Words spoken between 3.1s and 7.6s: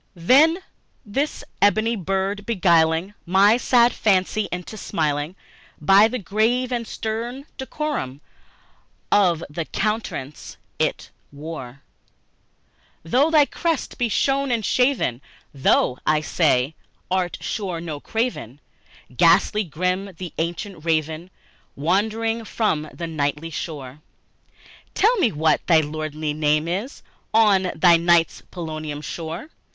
my sad fancy into smiling, By the grave and stern